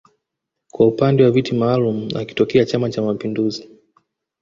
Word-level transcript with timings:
kwa 0.71 0.87
upande 0.87 1.23
wa 1.23 1.31
viti 1.31 1.55
maalum 1.55 2.09
akitokea 2.15 2.65
chama 2.65 2.89
cha 2.89 3.01
mapinduzi 3.01 3.69